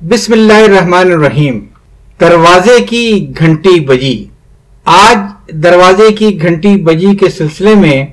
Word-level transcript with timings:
بسم 0.00 0.32
اللہ 0.32 0.52
الرحمن 0.52 1.10
الرحیم۔ 1.12 1.58
دروازے 2.20 2.84
کی 2.84 3.26
گھنٹی 3.38 3.80
بجی۔ 3.80 4.24
آج 4.84 5.16
دروازے 5.48 6.12
کی 6.12 6.42
گھنٹی 6.42 6.76
بجی 6.76 7.16
کے 7.16 7.28
سلسلے 7.28 7.74
میں 7.74 8.06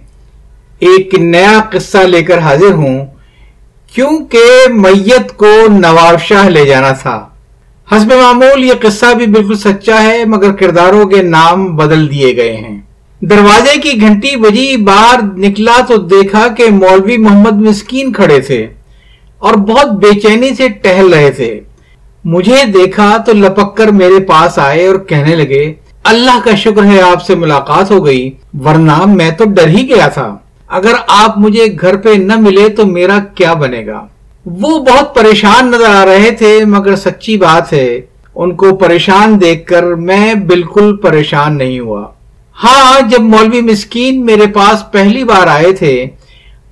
ایک 0.80 1.14
نیا 1.14 1.62
قصہ 1.72 1.98
لے 1.98 2.24
کر 2.24 2.38
حاضر 2.38 2.72
ہوں، 2.72 3.06
کیونکہ 3.96 4.74
میت 4.74 5.38
کو 5.38 5.56
نواب 5.70 6.22
شاہ 6.22 6.50
لے 6.50 6.66
جانا 6.66 6.92
تھا۔ 6.92 7.28
حسب 7.92 8.14
معمول 8.14 8.64
یہ 8.64 8.74
قصہ 8.82 9.14
بھی 9.14 9.26
بالکل 9.26 9.56
سچا 9.56 10.04
ہے، 10.04 10.26
مگر 10.26 10.52
کرداروں 10.52 11.06
کے 11.06 11.22
نام 11.22 11.76
بدل 11.76 12.12
دیے 12.12 12.36
گئے 12.36 12.56
ہیں۔ 12.56 12.82
دروازے 13.22 13.80
کی 13.80 14.02
گھنٹی 14.02 14.36
بجی 14.36 14.78
باہر 14.78 15.20
نکلا 15.38 15.80
تو 15.88 15.98
دیکھا 15.98 16.48
کہ 16.48 16.70
مولوی 16.70 17.18
محمد 17.18 17.62
مسکین 17.68 18.14
کھڑے 18.14 18.40
تھے 18.40 18.68
اور 19.38 19.54
بہت 19.54 19.92
بے 19.92 20.20
چینی 20.20 20.56
سے 20.56 20.68
ٹہل 20.70 21.14
رہے 21.14 21.32
تھے۔ 21.32 21.60
مجھے 22.26 22.66
دیکھا 22.66 23.16
تو 23.18 23.34
لپک 23.34 23.76
کر 23.78 23.88
میرے 23.88 24.20
پاس 24.26 24.60
آئے 24.60 24.88
اور 24.88 24.96
کہنے 25.00 25.36
لگے، 25.36 25.74
اللہ 26.04 26.40
کا 26.44 26.56
شکر 26.56 26.84
ہے 26.84 27.02
آپ 27.02 27.24
سے 27.24 27.36
ملاقات 27.36 27.92
ہو 27.92 28.06
گئی، 28.06 28.30
ورنہ 28.66 29.06
میں 29.06 29.30
تو 29.32 29.46
ڈر 29.46 29.68
ہی 29.68 29.88
گیا 29.90 30.08
تھا۔ 30.08 30.38
اگر 30.68 30.94
آپ 31.08 31.38
مجھے 31.38 31.66
گھر 31.82 31.98
پہ 31.98 32.10
نہ 32.10 32.36
ملے 32.40 32.70
تو 32.70 32.86
میرا 32.86 33.20
کیا 33.36 33.54
بنے 33.54 33.86
گا؟ 33.86 34.06
وہ 34.46 34.78
بہت 34.80 35.14
پریشان 35.16 35.72
نظر 35.72 35.90
آ 35.90 36.06
رہے 36.06 36.32
تھے، 36.32 36.58
مگر 36.66 36.96
سچی 36.96 37.38
بات 37.38 37.74
ہے، 37.74 38.02
ان 38.36 38.56
کو 38.56 38.76
پریشان 38.76 39.40
دیکھ 39.42 39.68
کر 39.68 39.84
میں 39.84 40.34
بالکل 40.34 40.96
پریشان 40.98 41.58
نہیں 41.58 41.80
ہوا۔ 41.80 42.04
ہاں 42.64 43.02
جب 43.10 43.22
مولوی 43.22 43.62
مسکین 43.62 44.26
میرے 44.26 44.48
پاس 44.54 44.92
پہلی 44.92 45.24
بار 45.24 45.48
آئے 45.48 45.72
تھے 45.74 45.96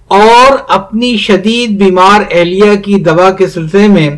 اور 0.08 0.58
اپنی 0.68 1.16
شدید 1.18 1.70
بیمار 1.80 2.22
اہلیہ 2.32 2.76
کی 2.76 2.96
دوا 3.04 3.30
کے 3.30 3.48
سلسلے 3.48 3.88
میں 3.88 4.10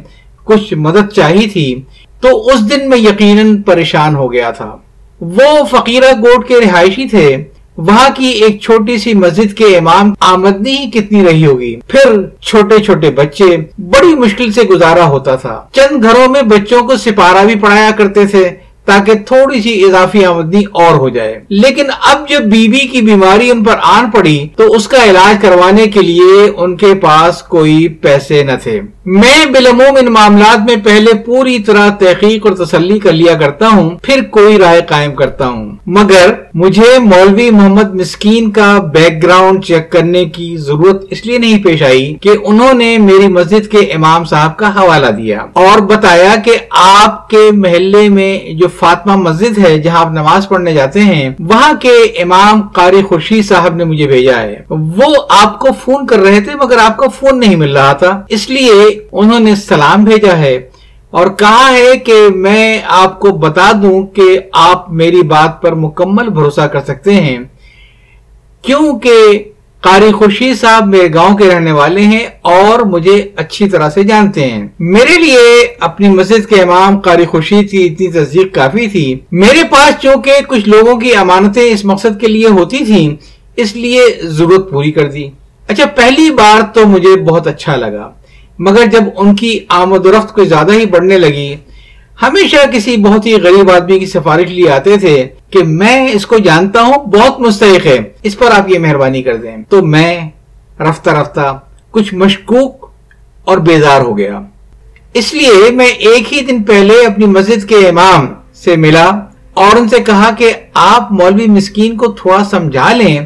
کچھ 0.46 0.74
مدد 0.74 1.12
چاہی 1.16 1.50
تھی، 1.50 1.82
تو 2.22 2.48
اس 2.48 2.70
دن 2.70 2.90
میں 2.90 2.98
یقیناً 2.98 3.62
پریشان 3.62 4.16
ہو 4.16 4.34
گیا 4.34 4.52
تھا۔ 4.52 4.78
وہ 5.22 5.64
فقیرہ 5.72 6.12
گوٹ 6.12 6.48
کے 6.48 6.62
رہائشی 6.62 7.08
تھے۔ 7.08 7.44
وہاں 7.78 8.10
کی 8.16 8.26
ایک 8.26 8.62
چھوٹی 8.62 8.98
سی 8.98 9.14
مسجد 9.14 9.54
کے 9.54 9.78
امام 9.78 10.14
آمدنی 10.20 10.78
ہی 10.78 10.92
کتنی 10.92 11.26
رہی 11.26 11.46
ہوگی۔ 11.46 11.76
پھر 11.88 12.22
چھوٹے 12.42 12.80
چھوٹے 12.80 13.12
بچے 13.12 13.58
بڑی 13.78 14.16
مشکل 14.16 14.52
سے 14.52 14.62
گزارا 14.62 15.06
ہوتا 15.06 15.36
تھا۔ 15.36 15.66
چند 15.72 16.04
گھروں 16.04 16.32
میں 16.32 16.42
بچوں 16.42 16.88
کو 16.88 16.98
سپارہ 16.98 17.46
بھی 17.46 17.56
پڑھایا 17.56 17.92
کرتے 17.98 18.26
تھے۔ 18.26 18.50
تاکہ 18.86 19.14
تھوڑی 19.14 19.62
سی 19.62 19.84
اضافی 19.84 20.26
آمدنی 20.26 20.62
اور 20.72 20.96
ہو 20.96 21.10
جائے۔ 21.10 21.40
لیکن 21.50 21.86
اب 22.02 22.30
جب 22.30 22.42
بی 22.42 22.68
بی 22.68 22.88
کی 22.88 23.02
بیماری 23.02 23.52
ان 23.52 23.64
پر 23.64 23.76
آن 23.84 24.12
پڑی، 24.12 24.48
تو 24.56 24.74
اس 24.74 24.88
کا 24.88 25.04
علاج 25.04 25.42
کروانے 25.42 25.86
کے 25.86 26.02
لیے 26.02 26.52
ان 26.58 26.78
کے 26.78 26.96
پاس 26.96 27.44
کوئی 27.44 27.88
پیسے 27.88 28.44
نہ 28.44 28.52
تھے۔ 28.64 28.82
میں 29.06 29.46
بلموم 29.46 29.98
ان 30.00 30.06
معاملات 30.06 30.60
میں 30.60 30.76
پہلے 30.84 31.14
پوری 31.14 31.60
طرح 31.60 31.90
تحقیق 31.90 32.48
اور 32.48 32.66
تسلی 32.66 33.00
کر 33.00 33.12
لیا 33.12 33.34
کرتا 33.34 33.68
ہوں، 33.68 33.90
پھر 34.04 34.22
کوئی 34.32 34.58
رائے 34.58 34.82
قائم 34.88 35.16
کرتا 35.16 35.48
ہوں۔ 35.48 35.76
مگر 35.86 36.34
مجھے 36.54 37.00
مولوی 37.00 37.50
محمد 37.52 37.96
مسکین 37.96 38.52
کا 38.52 38.78
بیک 38.94 39.24
گراؤنڈ 39.24 39.66
چیک 39.66 39.92
کرنے 39.92 40.26
کی 40.26 40.58
ضرورت 40.58 41.06
اس 41.10 41.26
لیے 41.26 41.38
نہیں 41.38 41.64
پیش 41.64 41.84
آئی 41.84 42.16
کہ 42.22 42.30
انہوں 42.44 42.74
نے 42.74 42.98
میری 42.98 43.28
مسجد 43.28 43.72
کے 43.72 43.78
امام 43.78 44.26
صاحب 44.26 44.58
کا 44.58 44.82
حوالہ 44.82 45.08
دیا 45.08 45.46
اور 45.54 45.80
بتایا 45.80 46.36
کہ 46.46 46.52
آپ 46.70 47.30
کے 47.30 47.52
محلے 47.52 48.10
میں 48.10 48.54
جو 48.54 48.68
فاطمہ 48.80 49.16
مسجد 49.16 49.58
ہے 49.58 49.78
جہاں 49.80 50.00
آپ 50.00 50.12
نماز 50.12 50.48
پڑھنے 50.50 50.74
جاتے 50.74 51.00
ہیں، 51.00 51.30
وہاں 51.40 51.74
کے 51.74 51.94
امام 52.22 52.62
قاری 52.68 53.02
خورشید 53.04 53.46
صاحب 53.46 53.76
نے 53.76 53.84
مجھے 53.84 54.08
بھیجا 54.08 54.42
ہے۔ 54.42 54.64
وہ 54.70 55.16
آپ 55.30 55.60
کو 55.60 55.68
فون 55.82 56.08
کر 56.08 56.20
رہے 56.20 56.42
تھے 56.42 56.52
مگر 56.56 56.78
آپ 56.78 56.98
کا 56.98 57.08
فون 57.08 57.40
نہیں 57.40 57.56
مل 57.56 57.78
رہا 57.78 57.94
تھا۔ 57.94 58.22
اس 58.28 58.50
لیے 58.50 59.00
انہوں 59.12 59.40
نے 59.40 59.56
سلام 59.56 60.04
بھیجا 60.04 60.38
ہے 60.38 60.70
اور 61.12 61.28
کہا 61.28 61.72
ہے 61.72 61.98
کہ 61.98 62.14
میں 62.36 62.82
آپ 62.88 63.20
کو 63.20 63.32
بتا 63.32 63.72
دوں 63.82 64.08
کہ 64.08 64.40
آپ 64.54 64.92
میری 64.92 65.22
بات 65.22 65.62
پر 65.62 65.76
مکمل 65.76 66.30
بھروسہ 66.30 66.62
کر 66.62 66.80
سکتے 66.88 67.14
ہیں۔ 67.14 67.40
کیونکہ 68.62 69.44
قاری 69.84 70.12
خورشید 70.12 70.56
صاحب 70.58 70.88
میرے 70.88 71.14
گاؤں 71.14 71.36
کے 71.38 71.48
رہنے 71.48 71.72
والے 71.72 72.02
ہیں 72.02 72.26
اور 72.42 72.80
مجھے 72.80 73.16
اچھی 73.36 73.70
طرح 73.70 73.90
سے 73.90 74.04
جانتے 74.04 74.44
ہیں۔ 74.44 74.68
میرے 74.80 75.18
لیے 75.20 75.40
اپنی 75.80 76.10
مسجد 76.10 76.50
کے 76.50 76.62
امام 76.62 77.00
قاری 77.00 77.26
خورشید 77.26 77.70
کی 77.72 77.86
اتنی 77.86 78.08
تصدیق 78.12 78.54
کافی 78.56 78.88
تھی۔ 78.88 79.20
میرے 79.32 79.64
پاس 79.72 80.02
چونکہ 80.02 80.32
کچھ 80.48 80.70
لوگوں 80.70 81.00
کی 81.00 81.14
امانتیں 81.16 81.64
اس 81.64 81.86
مقصد 81.86 82.20
کے 82.22 82.28
لیے 82.28 82.48
ہوتی 82.48 82.78
تھیں، 82.78 83.16
اس 83.56 83.76
لیے 83.76 84.06
ضرورت 84.24 84.70
پوری 84.70 84.92
کر 84.92 85.12
دی۔ 85.12 85.28
اچھا 85.68 85.86
پہلی 85.86 86.30
بار 86.30 86.62
تو 86.74 86.88
مجھے 86.88 87.16
بہت 87.16 87.48
اچھا 87.48 87.76
لگا، 87.76 88.10
مگر 88.60 88.86
جب 88.86 89.04
ان 89.18 89.36
کی 89.36 89.60
آمد 89.70 90.06
و 90.06 90.12
رفت 90.12 90.34
کو 90.34 90.44
زیادہ 90.44 90.74
ہی 90.74 90.86
بڑھنے 90.86 91.18
لگی 91.18 91.56
ہمیشہ 92.22 92.56
کسی 92.72 92.98
بہت 92.98 93.26
ہی 93.26 93.42
غریب 93.42 93.72
آدمی 93.72 94.00
کی 94.00 94.06
سفارش 94.06 94.50
لیے 94.50 94.72
آتے 94.72 94.98
تھے 94.98 95.28
کہ 95.50 95.64
میں 95.64 96.08
اس 96.08 96.26
کو 96.26 96.38
جانتا 96.38 96.82
ہوں، 96.82 96.94
بہت 96.94 97.40
مستحق 97.40 97.86
ہے 97.86 97.98
اس 98.24 98.40
پر 98.40 98.52
آپ 98.52 98.70
یہ 98.70 98.80
مہربانی 98.80 99.24
کر 99.24 99.36
دیں۔ 99.36 99.58
تو 99.70 99.86
میں 99.86 100.30
رفتہ 100.80 101.10
رفتہ 101.10 101.60
کچھ 101.92 102.14
مشکوک 102.14 102.90
اور 103.44 103.58
بیزار 103.58 104.02
ہو 104.02 104.18
گیا۔ 104.18 104.40
اس 105.14 105.34
لیے 105.34 105.72
میں 105.72 105.88
ایک 105.88 106.34
ہی 106.34 106.42
دن 106.42 106.64
پہلے 106.64 107.06
اپنی 107.06 107.26
مسجد 107.26 107.70
کے 107.70 107.76
امام 107.76 108.28
سے 108.54 108.76
ملا 108.76 109.12
اور 109.54 109.76
ان 109.76 109.90
سے 109.90 110.00
کہا 110.00 110.32
کہ 110.38 110.54
آپ 110.74 111.12
مولوی 111.12 111.48
مسکین 111.48 111.98
کو 111.98 112.08
تھوڑا 112.08 112.44
سمجھا 112.44 112.94
لیں۔ 112.94 113.20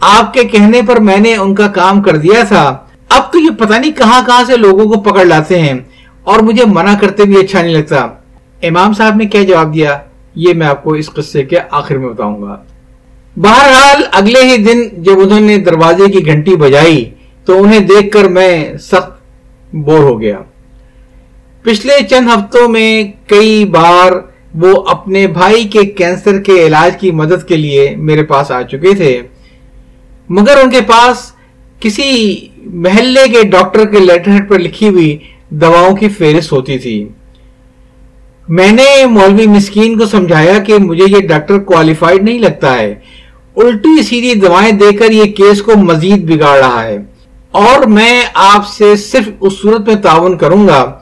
آپ 0.00 0.34
کے 0.34 0.44
کہنے 0.44 0.80
پر 0.82 1.00
میں 1.00 1.16
نے 1.16 1.36
ان 1.36 1.54
کا 1.54 1.68
کام 1.68 2.02
کر 2.02 2.16
دیا 2.16 2.44
تھا۔ 2.44 2.76
اب 3.08 3.32
تو 3.32 3.38
یہ 3.38 3.50
پتہ 3.58 3.74
نہیں 3.74 3.92
کہاں 3.92 4.22
کہاں 4.26 4.44
سے 4.46 4.56
لوگوں 4.56 4.92
کو 4.92 5.00
پکڑ 5.00 5.24
لاتے 5.24 5.60
ہیں۔ 5.60 5.74
اور 6.26 6.40
مجھے 6.40 6.64
منع 6.66 6.94
کرتے 7.00 7.24
بھی 7.24 7.36
اچھا 7.36 7.62
نہیں 7.62 7.74
لگتا۔ 7.74 8.06
امام 8.62 8.92
صاحب 8.92 9.16
نے 9.16 9.24
کیا 9.24 9.42
جواب 9.42 9.74
دیا؟ 9.74 9.98
یہ 10.34 10.54
میں 10.54 10.66
آپ 10.66 10.84
کو 10.84 10.94
اس 10.94 11.10
قصے 11.10 11.42
کے 11.42 11.56
آخر 11.70 11.98
میں 11.98 12.08
بتاؤں 12.08 12.42
گا۔ 12.42 12.56
بہرحال 13.36 14.02
اگلے 14.12 14.40
ہی 14.44 14.56
دن 14.56 15.02
جب 15.02 15.18
انہوں 15.18 15.40
نے 15.40 15.58
دروازے 15.58 16.12
کی 16.12 16.26
گھنٹی 16.26 16.56
بجائی 16.56 17.04
تو 17.44 17.62
انہیں 17.62 17.80
دیکھ 17.80 18.10
کر 18.10 18.24
میں 18.24 18.78
سخت 18.78 19.10
بور 19.74 19.98
ہو 19.98 20.20
گیا۔ 20.20 20.38
پچھلے 21.62 21.92
چند 22.10 22.28
ہفتوں 22.28 22.68
میں 22.68 23.04
کئی 23.26 23.64
بار 23.64 24.12
وہ 24.54 24.84
اپنے 24.88 25.26
بھائی 25.26 25.64
کے 25.64 25.84
کینسر 25.84 26.40
کے 26.42 26.66
علاج 26.66 27.00
کی 27.00 27.10
مدد 27.10 27.48
کے 27.48 27.56
لیے 27.56 27.94
میرے 27.96 28.22
پاس 28.22 28.50
آ 28.50 28.62
چکے 28.62 28.94
تھے۔ 28.94 29.22
مگر 30.28 30.56
ان 30.62 30.70
کے 30.70 30.80
پاس 30.80 31.32
کسی 31.80 32.08
محلے 32.58 33.28
کے 33.28 33.42
ڈاکٹر 33.42 33.84
کے 33.84 33.98
لیٹر 33.98 34.30
ہیڈ 34.30 34.48
پر 34.48 34.58
لکھی 34.58 34.88
ہوئی 34.88 35.18
دواؤں 35.50 35.96
کی 35.96 36.08
فہرست 36.08 36.52
ہوتی 36.52 36.78
تھی۔ 36.78 37.08
میں 38.48 38.72
نے 38.72 39.06
مولوی 39.06 39.46
مسکین 39.46 39.98
کو 39.98 40.06
سمجھایا 40.06 40.58
کہ 40.58 40.78
مجھے 40.78 41.04
یہ 41.08 41.28
ڈاکٹر 41.28 41.58
کوالیفائڈ 41.58 42.22
نہیں 42.22 42.38
لگتا 42.38 42.78
ہے۔ 42.78 42.94
الٹی 43.56 44.02
سیدھی 44.02 44.34
دوائیں 44.34 44.72
دے 44.72 44.92
کر 44.92 45.10
یہ 45.10 45.24
کیس 45.24 45.62
کو 45.62 45.72
مزید 45.76 46.36
بگاڑ 46.36 46.58
رہا 46.58 46.84
ہے۔ 46.84 46.98
اور 47.50 47.86
میں 47.86 48.22
آپ 48.34 48.68
سے 48.68 48.96
صرف 48.96 49.28
اس 49.40 49.52
صورت 49.62 49.86
میں 49.86 49.94
تعاون 49.94 50.38
کروں 50.38 50.68
گا۔ 50.68 50.92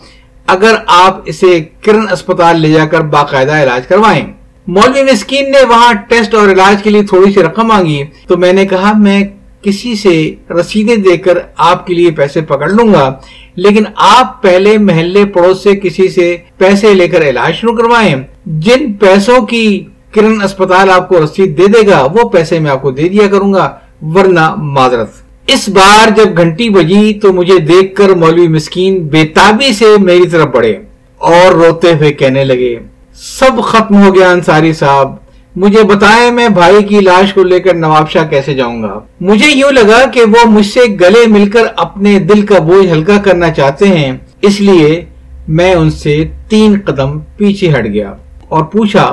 اگر 0.47 0.75
آپ 0.87 1.21
اسے 1.25 1.65
کرن 1.81 2.09
اسپتال 2.13 2.61
لے 2.61 2.73
جا 2.73 2.85
کر 2.87 3.01
باقاعدہ 3.01 3.53
علاج 3.53 3.87
کروائیں۔ 3.87 4.33
مولوی 4.67 5.03
مسکین 5.03 5.51
نے 5.51 5.65
وہاں 5.69 5.93
ٹیسٹ 6.09 6.35
اور 6.35 6.49
علاج 6.49 6.83
کے 6.83 6.91
لیے 6.91 7.03
تھوڑی 7.03 7.33
سی 7.33 7.43
رقم 7.43 7.67
مانگی۔ 7.67 8.05
تو 8.27 8.37
میں 8.37 8.53
نے 8.53 8.67
کہا، 8.67 8.93
میں 8.99 9.23
کسی 9.63 9.95
سے 9.95 10.35
رسیدیں 10.61 10.97
دے 10.97 11.17
کر 11.17 11.39
آپ 11.57 11.87
کے 11.87 11.95
لیے 11.95 12.11
پیسے 12.11 12.41
پکڑ 12.41 12.71
لوں 12.71 12.93
گا۔ 12.93 13.15
لیکن 13.57 13.85
آپ 13.97 14.43
پہلے 14.43 14.79
محلے 14.79 15.25
پڑوس 15.25 15.63
سے 15.63 15.77
کسی 15.77 16.09
سے 16.09 16.37
پیسے 16.59 16.95
لے 16.95 17.09
کر 17.09 17.23
علاج 17.23 17.55
شروع 17.55 17.77
کروائیں۔ 17.77 18.15
جن 18.47 18.93
پیسوں 18.93 19.47
کی 19.47 19.85
کرن 20.11 20.43
اسپتال 20.43 20.91
آپ 20.91 21.09
کو 21.09 21.25
رسید 21.25 21.59
دے 21.59 21.67
دے 21.67 21.87
گا، 21.87 22.07
وہ 22.15 22.29
پیسے 22.29 22.59
میں 22.59 22.71
آپ 22.71 22.83
کو 22.83 22.91
دے 22.91 23.09
دیا 23.09 23.27
کروں 23.27 23.53
گا، 23.53 23.71
ورنہ 24.03 24.55
معذرت۔ 24.57 25.11
اس 25.47 25.69
بار 25.69 26.11
جب 26.11 26.37
گھنٹی 26.37 26.69
بجی 26.69 27.19
تو 27.23 27.33
مجھے 27.33 27.59
دیکھ 27.59 27.95
کر 27.95 28.09
مولوی 28.09 28.49
مسکین 28.49 29.09
بےتابی 29.09 29.73
سے 29.73 29.85
میری 30.01 30.29
طرف 30.29 30.47
بڑھے 30.47 30.77
اور 31.19 31.53
روتے 31.53 31.93
ہوئے 31.93 32.13
کہنے 32.13 32.45
لگے، 32.45 32.79
سب 33.15 33.63
ختم 33.65 34.05
ہو 34.05 34.15
گیا 34.15 34.31
انصاری 34.31 34.73
صاحب۔ 34.73 35.24
مجھے 35.57 35.83
بتائیں 35.85 36.31
میں 36.31 36.49
بھائی 36.49 36.83
کی 36.85 37.01
لاش 37.01 37.33
کو 37.35 37.43
لے 37.43 37.59
کر 37.61 37.75
نواب 37.75 38.11
شاہ 38.11 38.25
کیسے 38.29 38.55
جاؤں 38.55 38.83
گا؟ 38.83 38.99
مجھے 39.21 39.51
یوں 39.51 39.71
لگا 39.73 40.05
کہ 40.07 40.23
وہ 40.23 40.45
مجھ 40.47 40.67
سے 40.67 40.81
گلے 41.01 41.27
مل 41.27 41.49
کر 41.51 41.67
اپنے 41.77 42.19
دل 42.19 42.45
کا 42.47 42.59
بوجھ 42.59 42.87
ہلکا 42.87 43.19
کرنا 43.25 43.51
چاہتے 43.51 43.89
ہیں، 43.89 44.17
اس 44.43 44.61
لیے 44.61 45.05
میں 45.49 45.73
ان 45.75 45.91
سے 45.91 46.17
تین 46.49 46.77
قدم 46.87 47.19
پیچھے 47.37 47.71
ہٹ 47.71 47.85
گیا 47.85 48.13
اور 48.49 48.65
پوچھا، 48.65 49.07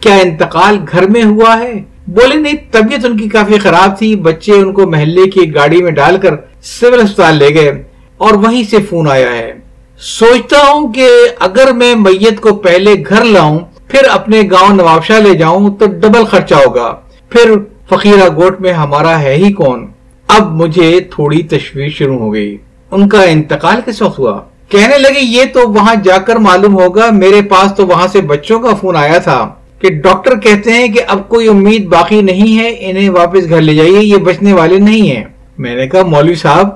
کیا 0.00 0.14
انتقال 0.14 0.78
گھر 0.92 1.06
میں 1.06 1.22
ہوا 1.22 1.58
ہے؟ 1.58 1.72
بولے، 2.08 2.34
نہیں، 2.34 2.56
طبیعت 2.70 3.04
ان 3.04 3.16
کی 3.16 3.28
کافی 3.28 3.58
خراب 3.58 3.98
تھی، 3.98 4.14
بچے 4.16 4.52
ان 4.52 4.72
کو 4.72 4.86
محلے 4.90 5.28
کی 5.30 5.54
گاڑی 5.54 5.82
میں 5.82 5.92
ڈال 5.92 6.18
کر 6.18 6.34
سول 6.62 7.00
اسپتال 7.00 7.36
لے 7.36 7.48
گئے 7.54 7.72
اور 8.20 8.34
وہیں 8.34 8.62
سے 8.70 8.76
فون 8.90 9.08
آیا 9.08 9.32
ہے۔ 9.32 9.52
سوچتا 10.00 10.58
ہوں 10.68 10.92
کہ 10.92 11.08
اگر 11.40 11.72
میں 11.72 11.94
میت 11.94 12.40
کو 12.40 12.54
پہلے 12.56 12.94
گھر 13.08 13.24
لاؤں 13.24 13.58
پھر 13.88 14.00
اپنے 14.10 14.42
گاؤں 14.50 14.76
نوابشاہ 14.76 15.20
لے 15.20 15.34
جاؤں 15.34 15.70
تو 15.70 15.86
ڈبل 15.86 16.24
خرچہ 16.24 16.54
ہوگا۔ 16.54 16.96
پھر 17.28 17.50
فقیرہ 17.88 18.28
گوٹ 18.36 18.60
میں 18.60 18.72
ہمارا 18.72 19.22
ہے 19.22 19.34
ہی 19.34 19.52
کون؟ 19.52 19.86
اب 20.28 20.52
مجھے 20.52 21.00
تھوڑی 21.00 21.42
تشویش 21.42 21.98
شروع 21.98 22.18
ہو 22.18 22.32
گئی۔ 22.32 22.56
ان 22.90 23.08
کا 23.08 23.22
انتقال 23.22 23.80
کس 23.86 24.02
وقت 24.02 24.18
ہوا؟ 24.18 24.40
کہنے 24.68 24.98
لگے، 24.98 25.20
یہ 25.20 25.42
تو 25.52 25.60
وہاں 25.68 25.94
جا 25.94 26.18
کر 26.18 26.36
معلوم 26.36 26.80
ہوگا، 26.80 27.10
میرے 27.10 27.42
پاس 27.42 27.72
تو 27.76 27.86
وہاں 27.86 28.06
سے 28.06 28.20
بچوں 28.20 28.60
کا 28.60 28.74
فون 28.74 28.96
آیا 28.96 29.18
تھا 29.18 29.48
کہ 29.78 29.90
ڈاکٹر 29.90 30.38
کہتے 30.38 30.72
ہیں 30.72 30.88
کہ 30.88 31.00
اب 31.08 31.28
کوئی 31.28 31.48
امید 31.48 31.86
باقی 31.86 32.22
نہیں 32.22 32.58
ہے، 32.58 32.76
انہیں 32.80 33.10
واپس 33.10 33.48
گھر 33.48 33.60
لے 33.60 33.74
جائیے، 33.74 34.00
یہ 34.00 34.16
بچنے 34.16 34.52
والے 34.52 34.78
نہیں 34.78 35.16
ہیں۔ 35.16 35.24
میں 35.58 35.74
نے 35.74 35.86
کہا، 35.86 36.02
مولوی 36.02 36.34
صاحب، 36.34 36.68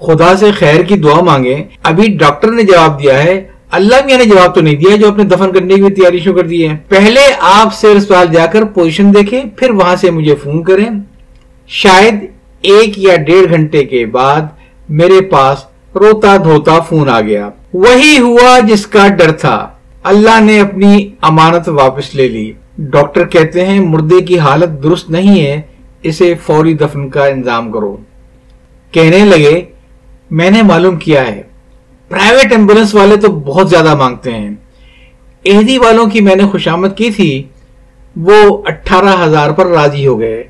خدا 0.00 0.36
سے 0.36 0.50
خیر 0.50 0.82
کی 0.82 0.96
دعا 0.96 1.20
مانگے 1.20 1.64
ابھی 1.82 2.06
ڈاکٹر 2.08 2.50
نے 2.50 2.62
جواب 2.62 3.02
دیا 3.02 3.24
ہے 3.24 3.48
اللہ 3.70 3.94
میاں 4.04 4.18
نے 4.18 4.24
جواب 4.24 4.54
تو 4.54 4.60
نہیں 4.60 4.74
دیا 4.74 4.96
جو 4.96 5.08
اپنے 5.08 5.24
دفن 5.24 5.52
کرنے 5.52 5.74
کی 5.74 5.94
تیاری 5.94 6.18
شروع 6.18 6.34
کر 6.34 6.46
دی 6.46 6.68
ہے۔ 6.68 6.76
پہلے 6.88 7.20
آپ 7.40 7.74
سے 7.74 7.88
اسپتال 7.88 8.26
جا 8.32 8.46
کر 8.46 8.64
پوزیشن 8.64 9.14
دیکھیں، 9.14 9.44
پھر 9.56 9.70
وہاں 9.70 9.96
سے 9.96 10.10
مجھے 10.10 10.34
فون 10.34 10.62
کریں۔ 10.62 10.86
شاید 11.66 12.14
ایک 12.62 12.98
یا 12.98 13.16
ڈیڑھ 13.16 13.50
گھنٹے 13.50 13.84
کے 13.84 14.06
بعد 14.06 14.40
میرے 14.88 15.20
پاس 15.20 15.58
روتا 15.94 16.36
دھوتا 16.36 16.80
فون 16.80 17.08
آ 17.08 17.20
گیا۔ 17.20 17.48
وہی 17.72 18.18
ہوا 18.18 18.58
جس 18.58 18.86
کا 18.86 19.08
ڈر 19.08 19.32
تھا۔ 19.32 19.68
اللہ 20.02 20.40
نے 20.40 20.60
اپنی 20.60 21.08
امانت 21.20 21.68
واپس 21.68 22.14
لے 22.14 22.28
لی۔ 22.28 22.52
ڈاکٹر 22.78 23.26
کہتے 23.26 23.66
ہیں، 23.66 23.80
مردے 23.80 24.20
کی 24.20 24.38
حالت 24.38 24.82
درست 24.82 25.10
نہیں 25.10 25.46
ہے، 25.46 25.60
اسے 26.02 26.34
فوری 26.46 26.74
دفن 26.74 27.08
کا 27.08 27.26
انتظام 27.26 27.72
کرو۔ 27.72 27.96
کہنے 28.90 29.18
لگے، 29.18 29.62
میں 30.30 30.50
نے 30.50 30.62
معلوم 30.62 30.96
کیا 30.96 31.26
ہے۔ 31.26 31.49
پرائیویٹ 32.10 32.52
ایمبولنس 32.52 32.94
والے 32.94 33.16
تو 33.16 33.32
بہت 33.32 33.70
زیادہ 33.70 33.94
مانگتے 33.94 34.32
ہیں۔ 34.32 34.50
اہدی 35.44 35.78
والوں 35.78 36.06
کی 36.06 36.20
میں 36.20 36.36
نے 36.36 36.42
خوشامد 36.44 36.88
کی 36.96 37.10
تھی، 37.10 37.42
وہ 38.16 38.62
اٹھارہ 38.64 39.24
ہزار 39.24 39.50
پر 39.50 39.66
راضی 39.66 40.06
ہو 40.06 40.20
گئے۔ 40.20 40.44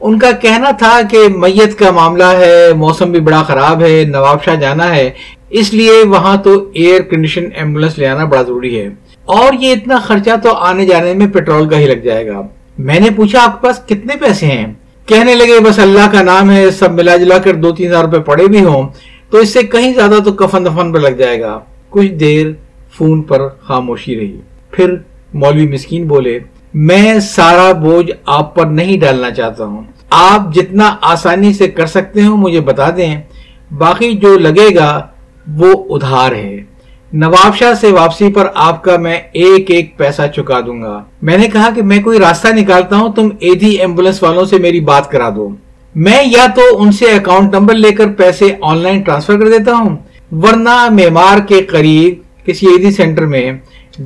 ان 0.00 0.18
کا 0.18 0.30
کہنا 0.30 0.70
تھا 0.70 1.00
کہ 1.10 1.18
میت 1.36 1.78
کا 1.78 1.90
معاملہ 1.90 2.24
ہے، 2.24 2.72
موسم 2.72 3.10
بھی 3.10 3.20
بڑا 3.20 3.42
خراب 3.42 3.82
ہے، 3.82 4.04
نواب 4.08 4.44
شاہ 4.44 4.54
جانا 4.54 4.96
ہے۔ 4.96 5.10
اس 5.50 5.74
لیے 5.74 5.92
وہاں 6.04 6.36
تو 6.36 6.70
ایئر 6.74 7.00
کنڈیشن 7.02 7.44
ایمبولینس 7.54 7.98
لے 7.98 8.06
آنا 8.06 8.24
بڑا 8.24 8.42
ضروری 8.42 8.80
ہے۔ 8.80 8.88
اور 9.24 9.52
یہ 9.60 9.72
اتنا 9.72 9.98
خرچہ 9.98 10.30
تو 10.42 10.54
آنے 10.54 10.86
جانے 10.86 11.14
میں 11.14 11.26
پیٹرول 11.26 11.68
کا 11.68 11.78
ہی 11.78 11.86
لگ 11.86 12.00
جائے 12.04 12.26
گا۔ 12.26 12.42
میں 12.78 13.00
نے 13.00 13.06
پوچھا، 13.16 13.44
آپ 13.44 13.60
کے 13.60 13.66
پاس 13.66 13.78
کتنے 13.86 14.16
پیسے 14.16 14.46
ہیں؟ 14.46 14.66
کہنے 15.06 15.34
لگے، 15.34 15.60
بس 15.60 15.78
اللہ 15.78 16.10
کا 16.12 16.22
نام 16.22 16.50
ہے، 16.50 16.70
سب 16.70 16.92
ملا 16.92 17.16
جلا 17.16 17.38
کر 17.38 17.54
دو 17.54 17.70
تین 17.70 17.86
ہزار 17.86 18.04
روپے 18.04 18.18
پڑے 18.18 18.46
بھی 18.46 18.64
ہوں۔ 18.64 18.88
تو 19.34 19.40
اس 19.40 19.52
سے 19.52 19.62
کہیں 19.62 19.92
زیادہ 19.92 20.14
تو 20.24 20.32
کفن 20.32 20.64
دفن 20.64 20.92
پر 20.92 21.00
لگ 21.00 21.08
جائے 21.08 21.40
گا۔ 21.40 21.60
کچھ 21.90 22.06
دیر 22.06 22.46
فون 22.92 23.22
پر 23.22 23.48
خاموشی 23.48 24.16
رہی۔ 24.16 24.40
پھر 24.70 24.94
مولوی 25.34 25.68
مسکین 25.68 26.08
بولے، 26.08 26.38
میں 26.74 27.20
سارا 27.20 27.72
بوجھ 27.72 28.10
آپ 28.26 28.54
پر 28.54 28.66
نہیں 28.66 28.98
ڈالنا 28.98 29.30
چاہتا 29.30 29.64
ہوں۔ 29.64 29.82
آپ 30.10 30.54
جتنا 30.54 30.96
آسانی 31.00 31.52
سے 31.52 31.68
کر 31.68 31.86
سکتے 31.86 32.26
ہو 32.26 32.36
مجھے 32.36 32.60
بتا 32.60 32.90
دیں۔ 32.96 33.20
باقی 33.78 34.12
جو 34.12 34.38
لگے 34.38 34.74
گا 34.74 35.06
وہ 35.56 35.96
ادھار 35.96 36.32
ہے۔ 36.32 36.56
نواب 37.12 37.56
شاہ 37.56 37.74
سے 37.74 37.92
واپسی 37.92 38.32
پر 38.32 38.46
آپ 38.54 38.84
کا 38.84 38.96
میں 38.96 39.20
ایک 39.32 39.70
ایک 39.70 39.98
پیسہ 39.98 40.22
چکا 40.36 40.60
دوں 40.60 40.82
گا۔ 40.82 41.04
میں 41.22 41.38
نے 41.38 41.48
کہا 41.48 41.70
کہ 41.74 41.82
میں 41.82 42.02
کوئی 42.02 42.18
راستہ 42.18 42.48
نکالتا 42.48 42.96
ہوں، 42.96 43.12
تم 43.12 43.28
ایدھی 43.40 43.70
ایمبولینس 43.70 44.22
والوں 44.22 44.44
سے 44.44 44.58
میری 44.58 44.80
بات 44.80 45.10
کرا 45.10 45.30
دو۔ 45.36 45.48
میں 45.94 46.22
یا 46.24 46.46
تو 46.54 46.82
ان 46.82 46.92
سے 46.92 47.04
اکاؤنٹ 47.04 47.54
نمبر 47.54 47.74
لے 47.74 47.90
کر 47.90 48.06
پیسے 48.06 48.44
آن 48.60 48.78
لائن 48.78 49.00
ٹرانسفر 49.00 49.38
کر 49.38 49.48
دیتا 49.48 49.72
ہوں، 49.72 49.96
ورنہ 50.32 50.88
میمار 50.90 51.38
کے 51.38 51.62
قریب 51.62 52.14
کسی 52.46 52.66
ایدھی 52.66 52.90
سینٹر 52.90 53.26
میں 53.26 53.52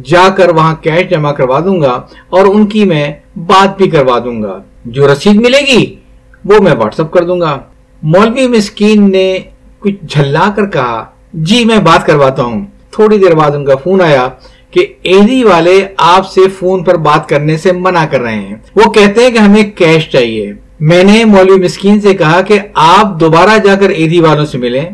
جا 0.05 0.29
کر 0.29 0.49
وہاں 0.49 0.75
کیش 0.81 1.11
جمع 1.11 1.33
کروا 1.33 1.61
دوں 1.61 1.81
گا 1.81 2.03
اور 2.29 2.47
ان 2.47 2.67
کی 2.67 2.85
میں 2.85 3.13
بات 3.37 3.77
بھی 3.77 3.91
کروا 3.91 4.19
دوں 4.19 4.43
گا۔ 4.43 4.63
جو 4.85 5.13
رسید 5.13 5.37
ملے 5.37 5.59
گی، 5.59 5.97
وہ 6.45 6.63
میں 6.63 6.73
واٹس 6.73 7.01
اپ 7.01 7.13
کر 7.13 7.25
دوں 7.25 7.41
گا۔ 7.41 7.59
مولوی 8.03 8.47
مسکین 8.47 9.11
نے 9.13 9.39
کچھ 9.79 9.95
جھلا 10.09 10.53
کر 10.57 10.67
کہا 10.67 11.05
جی 11.33 11.65
میں 11.65 11.79
بات 11.79 12.07
کرواتا 12.07 12.43
ہوں۔ 12.43 12.67
تھوڑی 12.91 13.19
دیر 13.19 13.35
بعد 13.35 13.51
ان 13.51 13.65
کا 13.65 13.75
فون 13.77 14.01
آیا 14.01 14.29
کہ 14.71 14.87
ایدی 15.03 15.45
والے 15.45 15.87
آپ 15.97 16.31
سے 16.31 16.41
فون 16.59 16.85
پر 16.85 16.95
بات 16.95 17.29
کرنے 17.29 17.57
سے 17.57 17.73
منع 17.73 18.05
کر 18.11 18.21
رہے 18.21 18.37
ہیں۔ 18.37 18.57
وہ 18.75 18.91
کہتے 18.91 19.23
ہیں 19.23 19.31
کہ 19.31 19.39
ہمیں 19.39 19.63
کیش 19.63 20.09
چاہیے۔ 20.09 20.53
میں 20.81 21.05
نے 21.05 21.25
مولوی 21.25 21.65
مسکین 21.65 22.01
سے 22.01 22.15
کہا 22.15 22.41
کہ 22.41 22.59
آپ 22.75 23.21
دوبارہ 23.21 23.59
جا 23.59 23.75
کر 23.75 23.89
ایدی 23.89 24.21
والوں 24.21 24.47
سے 24.47 24.59
ملیں 24.59 24.85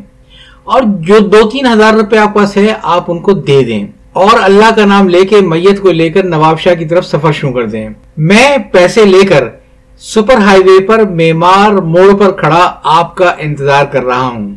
اور 0.64 0.82
جو 0.82 1.18
دو 1.18 1.48
تین 1.48 1.66
ہزار 1.66 1.94
روپے 1.94 2.18
آپ 2.18 2.34
پاس 2.34 2.56
ہے 2.56 2.74
آپ 2.82 3.04
ان 3.10 3.18
کو 3.18 3.32
دے 3.32 3.62
دیں۔ 3.62 3.86
اور 4.12 4.38
اللہ 4.42 4.74
کا 4.76 4.84
نام 4.84 5.08
لے 5.08 5.22
کے 5.22 5.40
میت 5.40 5.80
کو 5.80 5.90
لے 5.90 6.10
کر 6.10 6.22
نواب 6.24 6.60
شاہ 6.60 6.74
کی 6.74 6.84
طرف 6.84 7.06
سفر 7.06 7.32
شروع 7.32 7.52
کر 7.52 7.66
دیں۔ 7.66 7.88
میں 8.16 8.56
پیسے 8.72 9.04
لے 9.04 9.26
کر 9.26 9.44
سپر 9.98 10.34
ہائی 10.34 10.60
وے 10.60 10.84
پر 10.84 11.04
میمار 11.04 11.70
موڑ 11.70 12.16
پر 12.16 12.30
کھڑا 12.32 12.74
آپ 12.84 13.14
کا 13.14 13.34
انتظار 13.38 13.84
کر 13.84 14.04
رہا 14.04 14.26
ہوں۔ 14.26 14.54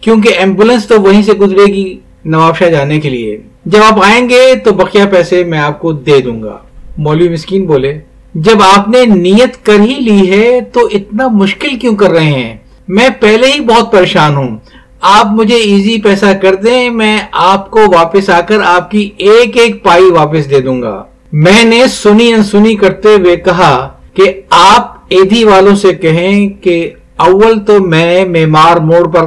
کیونکہ 0.00 0.28
ایمبولینس 0.28 0.86
تو 0.86 1.02
وہیں 1.02 1.22
سے 1.22 1.32
گزرے 1.32 1.64
گی 1.64 1.98
نواب 2.24 2.58
شاہ 2.58 2.68
جانے 2.68 3.00
کے 3.00 3.10
لیے۔ 3.10 3.38
جب 3.64 3.78
آپ 3.82 4.04
آئیں 4.04 4.28
گے 4.28 4.54
تو 4.64 4.72
بقیہ 4.72 5.02
پیسے 5.10 5.44
میں 5.44 5.58
آپ 5.58 5.80
کو 5.80 5.92
دے 5.92 6.20
دوں 6.20 6.42
گا۔ 6.42 6.58
مولوی 6.98 7.28
مسکین 7.28 7.66
بولے 7.66 7.98
جب 8.38 8.62
آپ 8.62 8.88
نے 8.88 9.04
نیت 9.04 9.64
کر 9.64 9.80
ہی 9.80 9.94
لی 10.00 10.30
ہے 10.30 10.60
تو 10.60 10.88
اتنا 10.92 11.28
مشکل 11.28 11.76
کیوں 11.76 11.96
کر 11.96 12.10
رہے 12.10 12.24
ہیں؟ 12.24 12.56
میں 12.88 13.08
پہلے 13.20 13.46
ہی 13.46 13.60
بہت 13.60 13.92
پریشان 13.92 14.36
ہوں۔ 14.36 14.56
آپ 15.00 15.26
مجھے 15.32 15.56
ایزی 15.56 16.00
پیسہ 16.00 16.26
کر 16.42 16.54
دیں، 16.54 16.90
میں 16.90 17.18
آپ 17.32 17.70
کو 17.70 17.80
واپس 17.94 18.30
آ 18.30 18.40
کر 18.40 18.60
آپ 18.60 18.90
کی 18.90 19.10
ایک 19.16 19.56
ایک 19.56 19.84
پائی 19.84 20.10
واپس 20.10 20.50
دے 20.50 20.60
دوں 20.60 20.82
گا۔ 20.82 21.04
میں 21.32 21.64
نے 21.64 21.86
سنی 21.88 22.32
انسنی 22.32 22.76
کرتے 22.76 23.08
ہوئے 23.08 23.36
کہا 23.36 23.88
کہ 24.14 24.40
آپ 24.50 24.96
ایدھی 25.08 25.44
والوں 25.44 25.76
سے 25.76 25.94
کہیں 25.94 26.48
کہ 26.48 26.90
اول 27.16 27.60
تو 27.60 27.80
میں، 27.80 28.24
میمار 28.24 28.76
موڑ 28.76 29.08
پر 29.08 29.24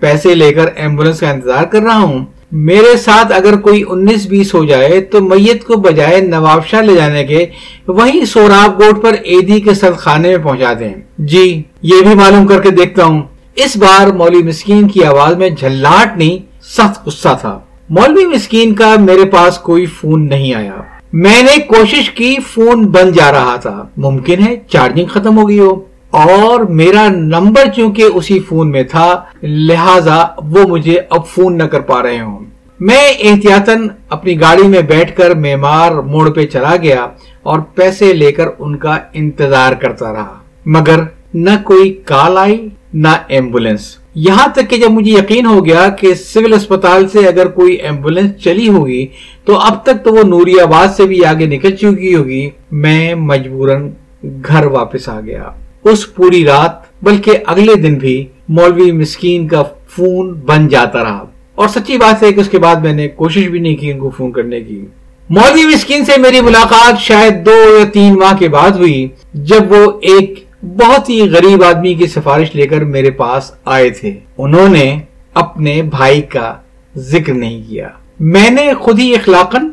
پیسے 0.00 0.34
لے 0.34 0.52
کر 0.52 0.66
ایمبولینس 0.76 1.20
کا 1.20 1.30
انتظار 1.30 1.64
کر 1.64 1.80
رہا 1.80 1.98
ہوں۔ 1.98 2.24
میرے 2.56 2.96
ساتھ 2.96 3.32
اگر 3.32 3.56
کوئی 3.56 3.84
انیس 3.88 4.26
بیس 4.26 4.54
ہو 4.54 4.64
جائے 4.64 5.00
تو 5.00 5.20
میت 5.20 5.64
کو 5.64 5.76
بجائے 5.76 6.20
نواب 6.20 6.66
شاہ 6.66 6.80
لے 6.80 6.94
جانے 6.94 7.24
کے 7.24 7.46
وہی 7.88 8.24
سوراب 8.24 8.82
گوٹ 8.82 9.02
پر 9.02 9.12
ایدی 9.24 9.60
کے 9.60 9.74
ساتھ 9.74 9.98
خانے 9.98 10.28
میں 10.28 10.44
پہنچا 10.44 10.72
دیں۔ 10.80 10.94
جی 11.18 11.62
یہ 11.82 12.00
بھی 12.06 12.14
معلوم 12.14 12.46
کر 12.46 12.60
کے 12.60 12.70
دیکھتا 12.70 13.04
ہوں۔ 13.04 13.22
اس 13.56 13.76
بار 13.76 14.06
مولوی 14.06 14.42
مسکین 14.42 14.88
کی 14.88 15.04
آواز 15.04 15.36
میں 15.36 15.50
جھلاٹ 15.50 16.18
نہیں، 16.18 16.38
سخت 16.62 17.06
غصہ 17.06 17.28
تھا۔ 17.40 17.60
مولوی 17.90 18.26
مسکین 18.26 18.74
کا 18.74 18.96
میرے 18.98 19.24
پاس 19.24 19.58
کوئی 19.58 19.86
فون 19.86 20.28
نہیں 20.28 20.54
آیا۔ 20.54 20.74
میں 21.12 21.42
نے 21.42 21.58
کوشش 21.58 22.10
کی، 22.10 22.36
فون 22.52 22.86
بن 22.86 23.12
جا 23.12 23.32
رہا 23.32 23.56
تھا۔ 23.56 23.88
ممکن 23.96 24.46
ہے 24.46 24.56
چارجنگ 24.68 25.06
ختم 25.06 25.38
ہو 25.38 25.48
گئی 25.48 25.58
ہو۔ 25.58 25.93
اور 26.14 26.60
میرا 26.60 27.08
نمبر 27.08 27.64
چونکہ 27.76 28.02
اسی 28.14 28.38
فون 28.38 28.70
میں 28.70 28.82
تھا، 28.82 29.22
لہذا 29.42 30.24
وہ 30.36 30.68
مجھے 30.68 31.00
اب 31.10 31.26
فون 31.26 31.58
نہ 31.58 31.62
کر 31.62 31.80
پا 31.80 32.02
رہے 32.02 32.20
ہوں۔ 32.20 32.38
میں 32.80 33.08
احتیاطن 33.22 33.88
اپنی 34.08 34.40
گاڑی 34.40 34.68
میں 34.68 34.82
بیٹھ 34.82 35.16
کر 35.16 35.34
میمار 35.34 35.92
موڑ 35.92 36.30
پہ 36.30 36.46
چلا 36.46 36.76
گیا 36.82 37.06
اور 37.42 37.60
پیسے 37.74 38.12
لے 38.12 38.32
کر 38.32 38.44
ان 38.58 38.76
کا 38.76 38.98
انتظار 39.12 39.72
کرتا 39.72 40.12
رہا۔ 40.12 40.38
مگر 40.66 41.00
نہ 41.34 41.50
کوئی 41.64 41.92
کال 42.04 42.38
آئی، 42.38 42.68
نہ 42.94 43.08
ایمبولینس۔ 43.28 43.96
یہاں 44.14 44.48
تک 44.48 44.70
کہ 44.70 44.76
جب 44.76 44.90
مجھے 44.90 45.12
یقین 45.12 45.46
ہو 45.46 45.66
گیا 45.66 45.88
کہ 45.88 46.14
سول 46.14 46.52
اسپتال 46.52 47.08
سے 47.08 47.26
اگر 47.26 47.46
کوئی 47.46 47.74
ایمبولینس 47.74 48.30
چلی 48.44 48.68
ہوگی، 48.68 49.06
تو 49.44 49.58
اب 49.58 49.82
تک 49.82 50.04
تو 50.04 50.12
وہ 50.14 50.22
نوری 50.22 50.60
آباد 50.60 50.88
سے 50.96 51.06
بھی 51.06 51.24
آگے 51.24 51.46
نکل 51.46 51.76
چکی 51.76 52.14
ہوگی۔ 52.14 52.50
میں 52.70 53.14
مجبوراً 53.14 53.90
گھر 54.24 54.64
واپس 54.64 55.08
آ 55.08 55.20
گیا۔ 55.20 55.44
اس 55.84 56.14
پوری 56.14 56.44
رات، 56.44 57.04
بلکہ 57.04 57.32
اگلے 57.46 57.74
دن 57.74 57.94
بھی 57.94 58.26
مولوی 58.48 58.92
مسکین 58.92 59.48
کا 59.48 59.62
فون 59.62 60.32
بن 60.32 60.68
جاتا 60.68 61.04
رہا۔ 61.04 61.24
اور 61.54 61.68
سچی 61.68 61.96
بات 61.96 62.22
ہے 62.22 62.32
کہ 62.32 62.40
اس 62.40 62.48
کے 62.48 62.58
بعد 62.58 62.76
میں 62.76 62.92
نے 62.92 63.08
کوشش 63.08 63.48
بھی 63.48 63.58
نہیں 63.58 63.76
کی 63.76 63.92
ان 63.92 63.98
کو 63.98 64.10
فون 64.10 64.32
کرنے 64.32 64.60
کی۔ 64.60 64.86
مولوی 65.30 65.66
مسکین 65.74 66.04
سے 66.04 66.12
میری 66.20 66.40
ملاقات 66.40 67.00
شاید 67.00 67.46
دو 67.46 67.78
یا 67.78 67.84
تین 67.92 68.14
ماہ 68.14 68.36
کے 68.38 68.48
بعد 68.48 68.70
ہوئی، 68.70 69.08
جب 69.34 69.72
وہ 69.72 69.92
ایک 70.02 70.44
بہت 70.62 71.08
ہی 71.08 71.30
غریب 71.30 71.64
آدمی 71.64 71.94
کی 71.94 72.06
سفارش 72.06 72.54
لے 72.54 72.66
کر 72.66 72.84
میرے 72.84 73.10
پاس 73.10 73.52
آئے 73.64 73.90
تھے۔ 73.90 74.14
انہوں 74.38 74.68
نے 74.68 74.98
اپنے 75.34 75.82
بھائی 75.82 76.22
کا 76.22 76.54
ذکر 76.96 77.34
نہیں 77.34 77.62
کیا۔ 77.68 77.88
میں 78.20 78.50
نے 78.50 78.74
خود 78.74 78.98
ہی 78.98 79.14
اخلاقن 79.14 79.68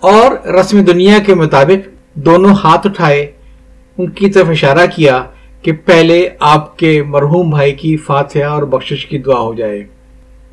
اور 0.00 0.48
رسم 0.48 0.84
دنیا 0.84 1.18
کے 1.18 1.34
مطابق 1.34 1.88
دونوں 2.14 2.54
ہاتھ 2.64 2.86
اٹھائے، 2.86 3.26
ان 3.98 4.10
کی 4.10 4.30
طرف 4.30 4.48
اشارہ 4.48 4.86
کیا 4.96 5.24
کہ 5.64 5.72
پہلے 5.72 6.28
آپ 6.40 6.78
کے 6.78 7.02
مرحوم 7.02 7.50
بھائی 7.50 7.72
کی 7.72 7.96
فاتحہ 7.96 8.42
اور 8.42 8.62
بخشش 8.62 9.06
کی 9.06 9.18
دعا 9.18 9.40
ہو 9.40 9.54
جائے۔ 9.54 9.84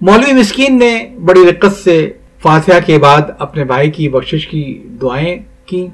مولوی 0.02 0.34
مسکین 0.34 0.80
نے 0.80 1.06
بڑی 1.26 1.40
رقت 1.50 1.78
سے 1.84 2.12
فاتحہ 2.42 2.80
کے 2.86 2.98
بعد 2.98 3.22
اپنے 3.40 3.64
بھائی 3.64 3.92
کی 3.92 4.10
بخشش 4.10 4.48
کی 4.48 4.84
دعائیں 5.02 5.36
کی 5.66 5.88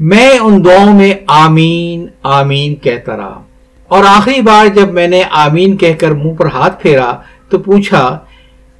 میں 0.00 0.38
ان 0.38 0.64
دعاؤں 0.64 0.94
میں 0.96 1.14
آمین 1.26 2.06
آمین 2.22 2.74
کہتا 2.74 3.16
رہا۔ 3.16 3.42
اور 3.88 4.04
آخری 4.04 4.40
بار 4.40 4.66
جب 4.66 4.92
میں 4.92 5.08
نے 5.08 5.22
آمین 5.30 5.76
کہہ 5.76 5.94
کر 5.98 6.10
منہ 6.10 6.32
پر 6.32 6.46
ہاتھ 6.46 6.82
پھیرا 6.82 7.12
تو 7.48 7.58
پوچھا 7.58 8.18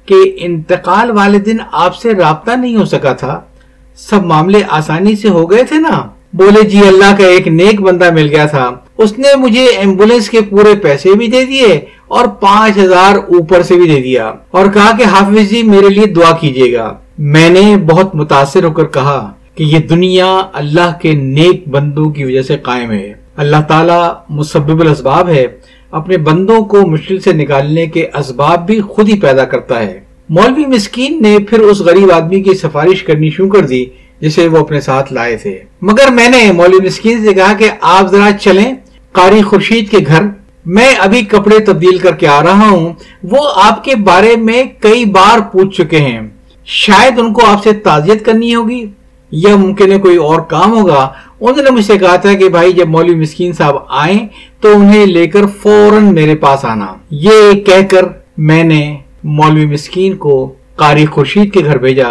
کہ 0.05 0.15
انتقال 0.37 1.11
والے 1.11 1.39
دن 1.39 1.57
آپ 1.71 1.95
سے 1.95 2.13
رابطہ 2.13 2.51
نہیں 2.51 2.75
ہو 2.75 2.85
سکا 2.85 3.13
تھا؟ 3.13 3.41
سب 3.95 4.23
معاملے 4.23 4.61
آسانی 4.69 5.15
سے 5.15 5.29
ہو 5.29 5.51
گئے 5.51 5.63
تھے 5.63 5.77
نا؟ 5.77 6.07
بولے 6.33 6.69
جی 6.69 6.79
اللہ 6.79 7.15
کا 7.17 7.27
ایک 7.27 7.47
نیک 7.47 7.81
بندہ 7.81 8.11
مل 8.13 8.27
گیا 8.29 8.45
تھا۔ 8.45 8.71
اس 9.01 9.19
نے 9.19 9.35
مجھے 9.37 9.65
ایمبولینس 9.65 10.29
کے 10.29 10.41
پورے 10.41 10.75
پیسے 10.75 11.09
بھی 11.11 11.27
دے 11.27 11.45
دیے 11.45 11.79
اور 12.07 12.27
پانچ 12.27 12.77
ہزار 12.77 13.15
اوپر 13.15 13.61
سے 13.61 13.75
بھی 13.75 13.95
دے 13.95 14.01
دیا 14.01 14.33
اور 14.51 14.65
کہا 14.73 14.97
کہ 14.97 15.03
حافظ 15.03 15.49
جی 15.49 15.63
میرے 15.63 15.89
لیے 15.89 16.05
دعا 16.05 16.31
کیجیے 16.37 16.73
گا۔ 16.73 16.93
میں 17.17 17.49
نے 17.49 17.77
بہت 17.77 18.15
متاثر 18.15 18.63
ہو 18.63 18.71
کر 18.71 18.83
کہا 18.83 19.33
کہ 19.55 19.63
یہ 19.63 19.77
دنیا 19.77 20.41
اللہ 20.53 20.93
کے 21.01 21.11
نیک 21.11 21.67
بندوں 21.67 22.05
کی 22.05 22.23
وجہ 22.23 22.41
سے 22.41 22.57
قائم 22.57 22.91
ہے۔ 22.91 23.13
اللہ 23.37 23.61
تعالیٰ 23.67 24.13
مسبب 24.29 24.81
الاسباب 24.81 25.29
ہے۔ 25.29 25.45
اپنے 25.91 26.17
بندوں 26.17 26.65
کو 26.65 26.87
مشکل 26.87 27.19
سے 27.19 27.33
نکالنے 27.33 27.85
کے 27.85 28.07
اسباب 28.13 28.65
بھی 28.65 28.81
خود 28.81 29.09
ہی 29.09 29.19
پیدا 29.19 29.45
کرتا 29.45 29.79
ہے۔ 29.79 29.99
مولوی 30.29 30.65
مسکین 30.65 31.21
نے 31.21 31.37
پھر 31.49 31.59
اس 31.59 31.79
غریب 31.79 32.11
آدمی 32.11 32.41
کی 32.41 32.53
سفارش 32.53 33.03
کرنی 33.03 33.29
شروع 33.29 33.49
کر 33.49 33.59
دی، 33.59 33.85
جسے 34.19 34.47
وہ 34.47 34.57
اپنے 34.57 34.81
ساتھ 34.81 35.13
لائے 35.13 35.35
تھے۔ 35.35 35.59
مگر 35.81 36.11
میں 36.11 36.29
نے 36.29 36.51
مولوی 36.51 36.85
مسکین 36.85 37.25
سے 37.25 37.33
کہا 37.33 37.53
کہ 37.53 37.69
آپ 37.81 38.11
ذرا 38.11 38.29
چلیں۔ 38.41 38.73
قاری 39.11 39.41
خورشید 39.41 39.89
کے 39.89 39.97
گھر، 40.07 40.21
میں 40.65 40.95
ابھی 40.99 41.21
کپڑے 41.21 41.59
تبدیل 41.59 41.97
کر 41.97 42.15
کے 42.15 42.27
آ 42.27 42.41
رہا 42.41 42.69
ہوں۔ 42.69 42.93
وہ 43.23 43.49
آپ 43.55 43.83
کے 43.83 43.95
بارے 43.95 44.35
میں 44.35 44.63
کئی 44.79 45.05
بار 45.05 45.39
پوچھ 45.39 45.77
چکے 45.77 45.97
ہیں۔ 45.97 46.21
شاید 46.65 47.19
ان 47.19 47.33
کو 47.33 47.45
آپ 47.45 47.63
سے 47.63 47.73
تعزیت 47.73 48.25
کرنی 48.25 48.55
ہوگی 48.55 48.85
یا 49.31 49.55
ممکن 49.55 49.91
ہے 49.91 49.97
کوئی 49.97 50.17
اور 50.17 50.41
کام 50.41 50.79
ہوگا۔ 50.79 51.09
انہوں 51.41 51.63
نے 51.63 51.69
مجھ 51.69 51.85
سے 51.85 51.97
کہا 51.97 52.15
تھا 52.15 52.33
کہ 52.33 52.49
بھائی، 52.49 52.73
جب 52.73 52.87
مولوی 52.87 53.15
مسکین 53.15 53.53
صاحب 53.53 53.75
آئیں 53.89 54.27
تو 54.61 54.69
انہیں 54.75 55.05
لے 55.05 55.27
کر 55.27 55.45
فوراً 55.45 56.13
میرے 56.13 56.35
پاس 56.35 56.65
آنا۔ 56.65 56.87
یہ 57.11 57.53
کہہ 57.53 57.87
کر 57.89 58.05
میں 58.37 58.63
نے 58.63 58.97
مولوی 59.23 59.65
مسکین 59.65 60.15
کو 60.17 60.53
قاری 60.75 61.05
خورشید 61.05 61.53
کے 61.53 61.59
گھر 61.65 61.77
بھیجا۔ 61.77 62.07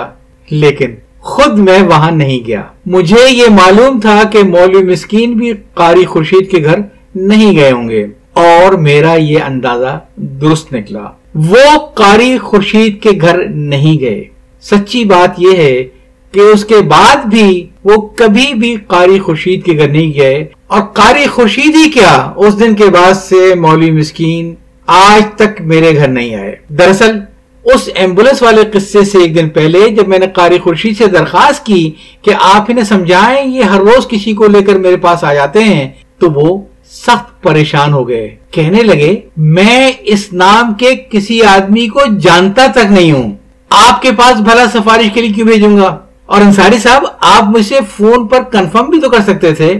لیکن 0.50 0.95
خود 1.21 1.59
میں 1.59 1.83
وہاں 1.83 2.11
نہیں 2.11 2.47
گیا۔ 2.47 2.62
مجھے 2.87 3.31
یہ 3.31 3.45
معلوم 3.50 4.00
تھا 4.00 4.23
کہ 4.33 4.43
مولوی 4.43 4.83
مسکین 4.83 5.33
بھی 5.33 5.53
قاری 5.75 6.05
خورشید 6.05 6.50
کے 6.50 6.65
گھر 6.65 6.79
نہیں 7.15 7.57
گئے 7.57 7.73
ہوں 7.73 7.89
گے 7.89 8.07
اور 8.33 8.73
میرا 8.73 9.15
یہ 9.15 9.39
اندازہ 9.47 10.00
درست 10.17 10.73
نکلا۔ 10.73 11.05
وہ 11.35 11.79
قاری 11.95 12.39
خورشید 12.39 13.03
کے 13.03 13.11
گھر 13.21 13.49
نہیں 13.49 14.00
گئے۔ 14.00 14.25
سچی 14.61 15.05
بات 15.05 15.31
یہ 15.39 15.57
ہے 15.57 15.85
کہ 16.33 16.41
اس 16.41 16.65
کے 16.65 16.77
بعد 16.77 17.17
بھی 17.17 17.67
وہ 17.85 17.97
کبھی 17.97 18.55
بھی 18.55 18.77
قاری 18.87 19.19
خورشید 19.19 19.65
کے 19.65 19.73
گھر 19.73 19.89
نہیں 19.89 20.19
گئے۔ 20.19 20.45
اور 20.67 20.81
قاری 20.81 21.27
خورشید 21.27 21.77
ہی 21.77 21.91
کیا؟ 21.91 22.33
اس 22.37 22.61
دن 22.61 22.75
کے 22.75 22.85
بعد 22.85 23.12
سے 23.12 23.55
مولوی 23.55 23.91
مسکین 23.91 24.55
آج 24.87 25.23
تک 25.35 25.61
میرے 25.61 25.97
گھر 25.97 26.09
نہیں 26.09 26.35
آئے۔ 26.35 26.57
دراصل 26.69 27.19
اس 27.64 27.88
ایمبولینس 27.95 28.43
والے 28.43 28.62
قصے 28.73 29.05
سے 29.05 29.19
ایک 29.19 29.37
دن 29.37 29.49
پہلے 29.49 29.88
جب 29.88 30.09
میں 30.09 30.19
نے 30.19 30.26
قاری 30.26 30.59
خورشید 30.59 30.99
سے 30.99 31.07
درخواست 31.07 31.67
کی 31.67 31.93
کہ 32.23 32.31
آپ 32.40 32.64
انہیں 32.69 32.85
سمجھائیں، 32.85 33.47
یہ 33.47 33.62
ہر 33.62 33.79
روز 33.79 34.09
کسی 34.09 34.33
کو 34.33 34.47
لے 34.47 34.62
کر 34.62 34.75
میرے 34.75 34.97
پاس 34.97 35.25
آ 35.25 35.35
جاتے 35.35 35.64
ہیں، 35.64 35.90
تو 36.19 36.31
وہ 36.31 36.61
سخت 36.90 37.43
پریشان 37.43 37.93
ہو 37.93 38.09
گئے۔ 38.09 38.37
کہنے 38.50 38.83
لگے، 38.83 39.21
میں 39.37 39.93
اس 40.00 40.33
نام 40.33 40.75
کے 40.75 40.95
کسی 41.11 41.43
آدمی 41.43 41.88
کو 41.88 42.00
جانتا 42.21 42.67
تک 42.67 42.93
نہیں 42.93 43.12
ہوں۔ 43.12 43.33
آپ 43.71 44.02
کے 44.02 44.12
پاس 44.12 44.40
بھلا 44.40 44.67
سفارش 44.67 45.11
کے 45.14 45.21
لیے 45.21 45.33
کیوں 45.33 45.47
بھیجوں 45.47 45.76
گا؟ 45.76 45.99
اور 46.26 46.40
انصاری 46.40 46.79
صاحب، 46.79 47.02
آپ 47.21 47.45
مجھ 47.45 47.67
سے 47.67 47.79
فون 47.97 48.26
پر 48.26 48.43
کنفرم 48.43 48.85
بھی 48.85 49.00
تو 49.00 49.11
کر 49.11 49.21
سکتے 49.21 49.55
تھے۔ 49.55 49.75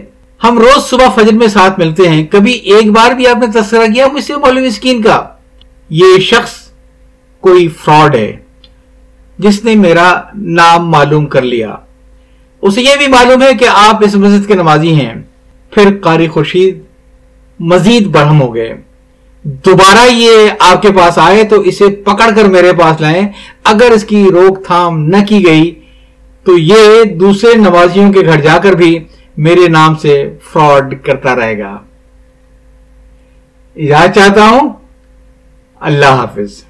ہم 0.45 0.59
روز 0.59 0.91
صبح 0.91 1.09
فجر 1.09 1.33
میں 1.33 1.49
ساتھ 1.49 1.81
ملتے 1.81 2.09
ہیں۔ 2.09 2.27
کبھی 2.27 2.53
ایک 2.53 2.91
بار 2.91 3.11
بھی 3.11 3.27
آپ 3.27 3.37
نے 3.37 3.47
تذکرہ 3.47 3.93
کیا 3.95 4.07
مجھ 4.09 4.25
سے، 4.25 4.37
مولوی 4.37 4.67
مسکین 4.67 5.03
کا۔ 5.03 5.25
یہ 5.91 6.21
شخص 6.21 6.70
کوئی 7.41 7.69
فراڈ 7.69 8.15
ہے۔ 8.15 8.37
جس 9.39 9.65
نے 9.65 9.75
میرا 9.75 10.21
نام 10.35 10.91
معلوم 10.91 11.27
کر 11.27 11.43
لیا۔ 11.43 11.77
اسے 12.63 12.83
یہ 12.83 12.97
بھی 12.99 13.07
معلوم 13.07 13.43
ہے 13.43 13.55
کہ 13.55 13.67
آپ 13.75 14.05
اس 14.05 14.15
مسجد 14.15 14.49
کے 14.49 14.55
نمازی 14.55 14.95
ہیں۔ 14.95 15.15
پھر 15.71 15.99
قاری 16.03 16.29
خورشید 16.29 16.79
مزید 17.61 18.07
برہم 18.07 18.43
ہو 18.43 18.55
گئے۔ 18.55 18.81
دوبارہ 19.45 20.13
یہ 20.13 20.51
آپ 20.61 20.83
کے 20.83 20.93
پاس 20.93 21.19
آئے 21.19 21.45
تو 21.45 21.61
اسے 21.61 21.89
پکڑ 21.89 22.31
کر 22.37 22.45
میرے 22.45 22.73
پاس 22.73 23.01
لائیں۔ 23.01 23.29
اگر 23.65 23.91
اس 23.91 24.05
کی 24.05 24.29
روک 24.33 24.65
تھام 24.65 24.99
نہ 24.99 25.17
کی 25.29 25.47
گئی 25.47 25.81
تو 26.45 26.59
یہ 26.59 27.05
دوسرے 27.05 27.55
نوازیوں 27.55 28.13
کے 28.13 28.21
گھر 28.21 28.41
جا 28.41 28.59
کر 28.59 28.73
بھی 28.73 28.99
میرے 29.37 29.69
نام 29.69 29.97
سے 29.97 30.37
فراڈ 30.53 30.95
کرتا 31.05 31.37
رہے 31.37 31.59
گا۔ 31.59 31.79
یاد 33.75 34.09
چاہتا 34.15 34.49
ہوں۔ 34.49 34.71
اللہ 35.81 36.07
حافظ۔ 36.07 36.65